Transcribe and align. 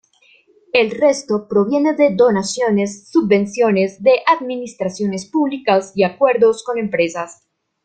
El 0.73 0.89
resto 0.89 1.47
proviene 1.47 1.93
de 1.93 2.15
donaciones, 2.15 3.07
subvenciones 3.11 4.01
de 4.01 4.13
administraciones 4.25 5.27
públicas 5.27 5.91
y 5.93 6.01
acuerdos 6.01 6.63
con 6.63 6.79
empresas. 6.79 7.43